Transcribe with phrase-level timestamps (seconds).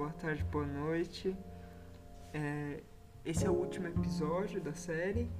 [0.00, 1.36] boa tarde, boa noite.
[2.32, 2.82] É,
[3.22, 5.30] esse é o último episódio da série.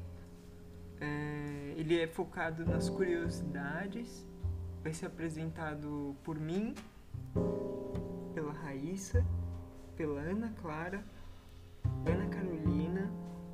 [1.00, 4.26] É, ele é focado nas curiosidades.
[4.82, 6.74] Vai ser apresentado por mim,
[8.34, 9.24] pela Raíssa,
[9.96, 11.02] pela Ana Clara,
[12.04, 13.10] Ana Carolina,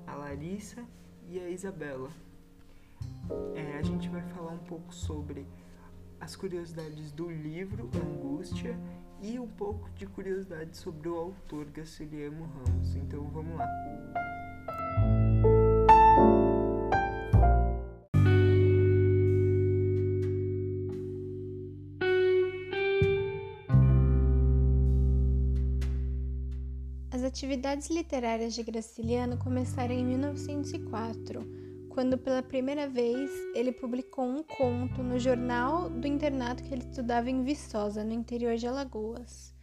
[0.09, 0.85] a Larissa
[1.29, 2.11] e a Isabela.
[3.55, 5.47] É, a gente vai falar um pouco sobre
[6.19, 8.77] as curiosidades do livro Angústia
[9.21, 12.95] e um pouco de curiosidade sobre o autor Graciliano Ramos.
[12.95, 13.67] Então vamos lá.
[27.11, 31.66] As atividades literárias de Graciliano começaram em 1904
[31.97, 37.31] quando pela primeira vez ele publicou um conto no jornal do internato que ele estudava
[37.31, 39.55] em Viçosa, no interior de Alagoas.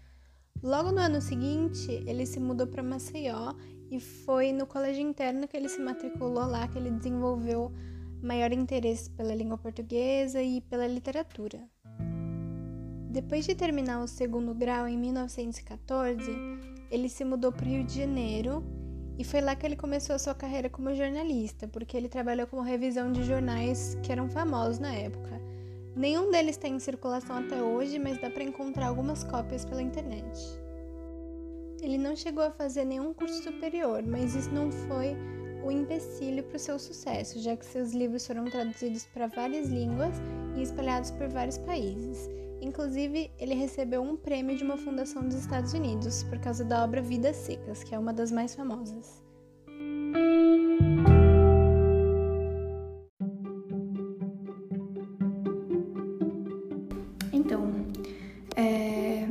[0.64, 3.54] Logo no ano seguinte, ele se mudou para Maceió
[3.92, 7.72] e foi no colégio interno que ele se matriculou lá que ele desenvolveu
[8.20, 11.60] maior interesse pela língua portuguesa e pela literatura.
[13.12, 16.32] Depois de terminar o segundo grau em 1914,
[16.90, 18.83] ele se mudou para o Rio de Janeiro
[19.18, 22.62] e foi lá que ele começou a sua carreira como jornalista, porque ele trabalhou como
[22.62, 25.40] revisão de jornais que eram famosos na época.
[25.96, 30.40] Nenhum deles está em circulação até hoje, mas dá para encontrar algumas cópias pela internet.
[31.82, 35.16] Ele não chegou a fazer nenhum curso superior, mas isso não foi
[35.64, 40.16] o empecilho para o seu sucesso, já que seus livros foram traduzidos para várias línguas
[40.56, 42.30] e espalhados por vários países.
[42.64, 47.02] Inclusive, ele recebeu um prêmio de uma fundação dos Estados Unidos por causa da obra
[47.02, 49.22] Vidas Secas, que é uma das mais famosas.
[57.34, 57.70] Então,
[58.56, 59.28] é,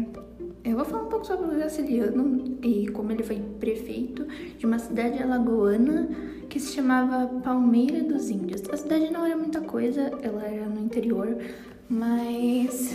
[0.62, 4.26] eu vou falar um pouco sobre o Graciliano e como ele foi prefeito
[4.58, 6.06] de uma cidade alagoana
[6.50, 8.60] que se chamava Palmeira dos Índios.
[8.68, 11.38] A cidade não era muita coisa, ela era no interior,
[11.88, 12.94] mas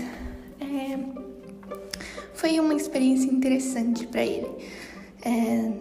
[2.37, 4.47] foi uma experiência interessante para ele.
[5.25, 5.71] É,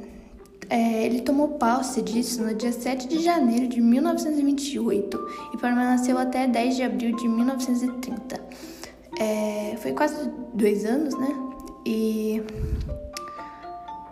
[0.69, 6.49] é, ele tomou posse disso no dia 7 de janeiro de 1928 e permaneceu até
[6.49, 8.41] 10 de abril de 1930.
[9.21, 11.29] É, foi quase dois anos, né?
[11.85, 12.43] E.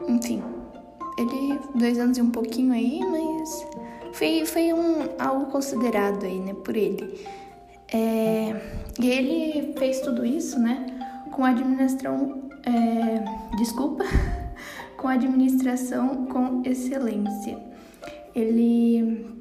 [0.07, 0.43] Enfim,
[1.19, 1.59] ele.
[1.75, 3.67] dois anos e um pouquinho aí, mas.
[4.13, 7.27] Foi, foi um, algo considerado aí, né, por ele.
[7.93, 8.55] É,
[9.01, 10.94] e ele fez tudo isso, né,
[11.35, 14.05] com a administração, é, desculpa,
[14.97, 17.59] com administração com excelência.
[18.35, 19.35] Ele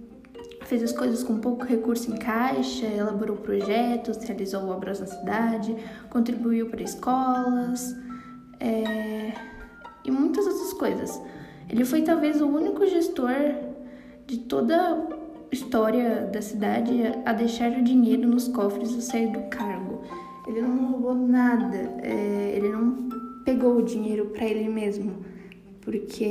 [0.66, 5.76] fez as coisas com pouco recurso em caixa, elaborou projetos, realizou obras na cidade,
[6.10, 7.96] contribuiu para escolas
[8.60, 9.34] é,
[10.04, 11.22] e muitas outras coisas.
[11.70, 13.36] Ele foi talvez o único gestor
[14.26, 15.08] de toda
[15.52, 20.02] história da cidade a deixar o dinheiro nos cofres ao sair do cargo.
[20.48, 23.10] Ele não roubou nada, é, ele não
[23.46, 25.18] pegou o dinheiro para ele mesmo,
[25.82, 26.24] porque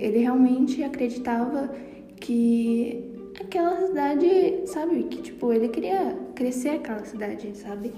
[0.00, 1.68] ele realmente acreditava
[2.16, 3.04] que
[3.40, 7.92] aquela cidade, sabe, que tipo, ele queria crescer aquela cidade, sabe?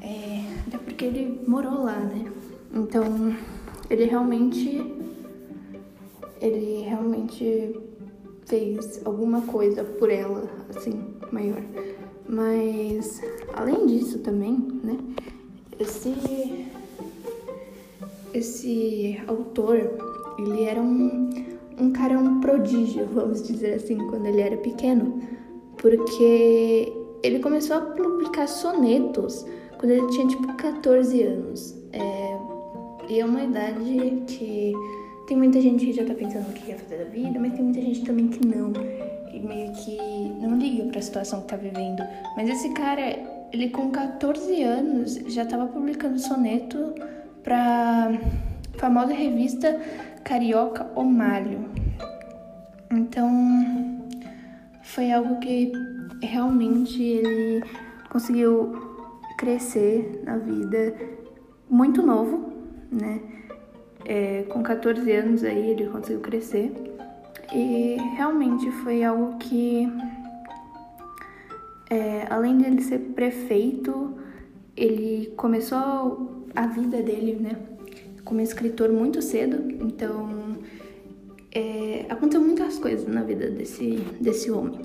[0.00, 2.30] É, até porque ele morou lá, né?
[2.74, 3.34] Então,
[3.90, 4.98] ele realmente
[6.40, 7.80] ele realmente
[8.46, 11.62] fez alguma coisa por ela, assim, maior.
[12.28, 13.22] Mas
[13.54, 14.96] além disso também, né?
[15.78, 16.66] Esse
[18.34, 19.76] esse autor,
[20.38, 21.30] ele era um,
[21.78, 25.20] um cara um prodígio, vamos dizer assim, quando ele era pequeno,
[25.78, 29.46] porque ele começou a publicar sonetos
[29.78, 31.74] quando ele tinha tipo 14 anos.
[31.92, 32.38] É,
[33.08, 34.72] e é uma idade que
[35.26, 37.62] tem muita gente que já tá pensando o que quer fazer da vida, mas tem
[37.62, 38.72] muita gente também que não.
[39.40, 39.96] Meio que
[40.40, 42.02] não liga pra situação que tá vivendo.
[42.36, 43.02] Mas esse cara,
[43.52, 46.94] ele com 14 anos já tava publicando soneto
[47.42, 48.12] pra
[48.76, 49.80] famosa revista
[50.24, 51.70] Carioca O Malho.
[52.90, 53.30] Então,
[54.82, 55.72] foi algo que
[56.22, 57.64] realmente ele
[58.10, 58.88] conseguiu
[59.38, 60.94] crescer na vida
[61.70, 62.52] muito novo,
[62.90, 63.20] né?
[64.04, 66.72] É, com 14 anos aí ele conseguiu crescer
[67.52, 69.88] e realmente foi algo que,
[71.90, 74.14] é, além de ele ser prefeito,
[74.76, 77.56] ele começou a vida dele, né,
[78.24, 80.58] como escritor muito cedo, então
[81.52, 84.80] é, aconteceu muitas coisas na vida desse, desse homem,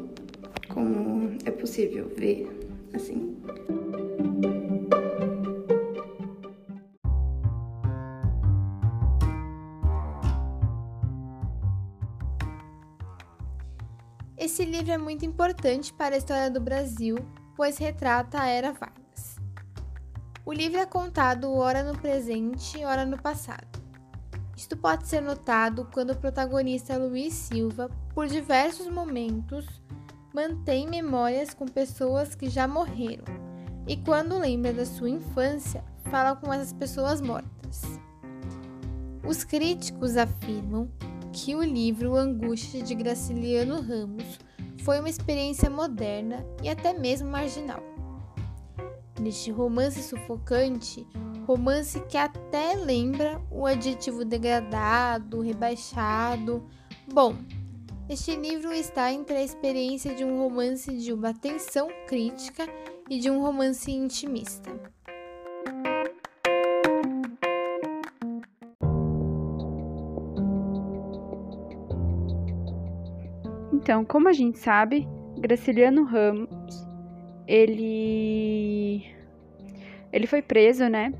[0.70, 2.48] como é possível ver
[2.94, 3.36] assim.
[14.44, 17.16] Esse livro é muito importante para a história do Brasil,
[17.56, 19.38] pois retrata a Era Vargas.
[20.46, 23.82] O livro é contado ora no presente, ora no passado.
[24.54, 29.66] Isto pode ser notado quando o protagonista Luiz Silva, por diversos momentos,
[30.36, 33.24] mantém memórias com pessoas que já morreram
[33.88, 37.82] e, quando lembra da sua infância, fala com essas pessoas mortas.
[39.26, 40.92] Os críticos afirmam
[41.34, 44.38] que o livro Angústia de Graciliano Ramos
[44.84, 47.82] foi uma experiência moderna e até mesmo marginal.
[49.20, 51.08] Neste romance sufocante,
[51.48, 56.64] romance que até lembra o adjetivo degradado, rebaixado.
[57.12, 57.36] Bom,
[58.08, 62.68] este livro está entre a experiência de um romance de uma tensão crítica
[63.10, 64.93] e de um romance intimista.
[73.84, 75.06] Então, como a gente sabe,
[75.38, 76.88] Graciliano Ramos,
[77.46, 79.06] ele
[80.10, 81.14] ele foi preso, né,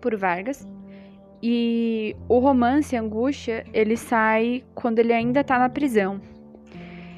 [0.00, 0.64] por Vargas.
[1.42, 6.20] E o romance Angústia, ele sai quando ele ainda tá na prisão.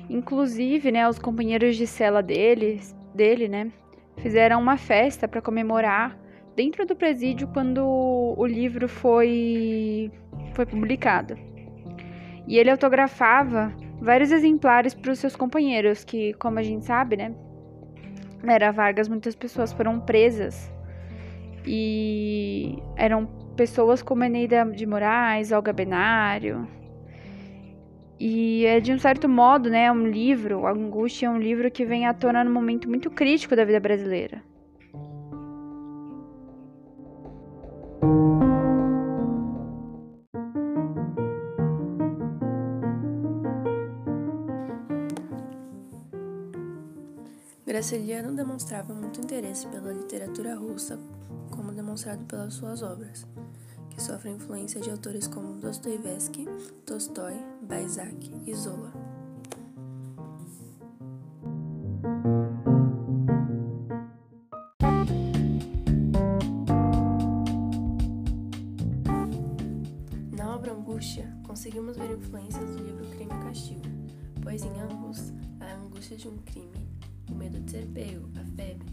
[0.08, 2.80] Inclusive, né, os companheiros de cela dele,
[3.14, 3.70] dele, né,
[4.16, 6.18] fizeram uma festa para comemorar
[6.56, 10.10] dentro do presídio quando o livro foi
[10.54, 11.36] foi publicado.
[12.48, 13.70] E ele autografava
[14.06, 17.34] vários exemplares para os seus companheiros, que, como a gente sabe, né,
[18.46, 20.72] era Vargas, muitas pessoas foram presas
[21.66, 23.26] e eram
[23.56, 26.68] pessoas como Eneida de Moraes, Olga Benário.
[28.18, 31.84] E é de um certo modo, né, um livro, a Angústia é um livro que
[31.84, 34.40] vem à tona num momento muito crítico da vida brasileira.
[47.66, 50.96] Graciliano demonstrava muito interesse pela literatura russa,
[51.50, 53.26] como demonstrado pelas suas obras,
[53.90, 56.46] que sofrem influência de autores como Dostoiévski,
[56.86, 58.92] Tolstói, Balzac e Zola.
[70.30, 73.82] Na obra Angústia, conseguimos ver influências do livro Crime e Castigo,
[74.40, 76.86] pois em ambos a angústia de um crime
[77.30, 78.86] o medo de ser pego, a febre.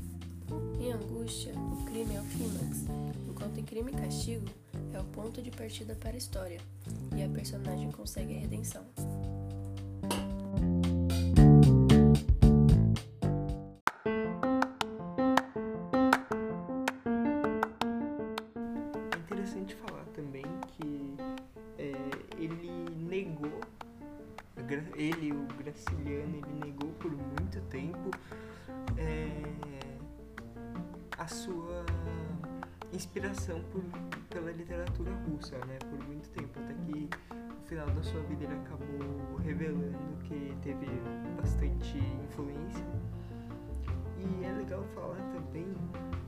[0.79, 2.85] Em angústia, o crime é o clímax,
[3.27, 4.45] enquanto em crime e castigo
[4.93, 6.59] é o ponto de partida para a história,
[7.15, 8.85] e a personagem consegue a redenção.
[19.11, 20.45] É interessante falar também
[20.77, 21.15] que
[21.77, 21.93] é,
[22.37, 22.69] ele
[23.07, 23.59] negou,
[24.95, 28.11] ele, o Graciliano, ele negou por muito tempo
[28.97, 29.29] é,
[31.17, 31.85] a sua
[32.91, 33.83] inspiração por,
[34.29, 35.77] pela literatura russa, né?
[35.79, 40.85] Por muito tempo, até que no final da sua vida ele acabou revelando que teve
[41.37, 42.85] bastante influência.
[44.17, 45.67] E é legal falar também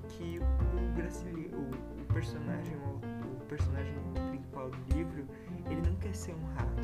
[0.10, 1.70] que o Graciliano,
[2.02, 3.94] o, personagem, o, o personagem
[4.56, 5.26] principal do livro,
[5.70, 6.75] ele não quer ser rato,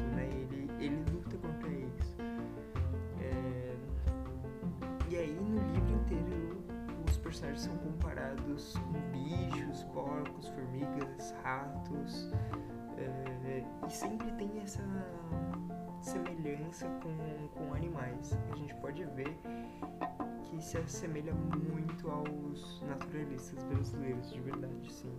[7.55, 12.31] São comparados com bichos, porcos, formigas, ratos.
[12.97, 14.81] É, e sempre tem essa
[16.01, 18.37] semelhança com, com animais.
[18.51, 19.37] A gente pode ver
[20.43, 25.13] que se assemelha muito aos naturalistas brasileiros, de verdade, sim.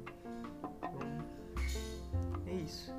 [0.78, 1.00] Então,
[2.46, 2.92] é isso.